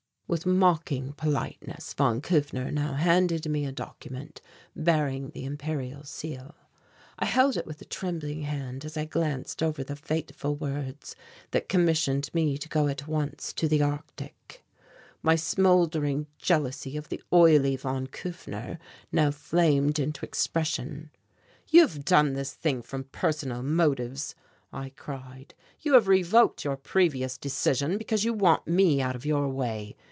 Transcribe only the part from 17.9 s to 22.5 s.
Kufner now flamed into expression. "You have done